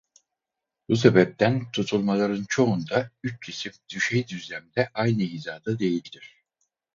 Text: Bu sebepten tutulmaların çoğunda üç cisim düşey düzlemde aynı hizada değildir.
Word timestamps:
Bu 0.89 0.95
sebepten 0.95 1.71
tutulmaların 1.71 2.45
çoğunda 2.49 3.11
üç 3.23 3.45
cisim 3.45 3.73
düşey 3.93 4.27
düzlemde 4.27 4.89
aynı 4.93 5.21
hizada 5.23 5.79
değildir. 5.79 6.43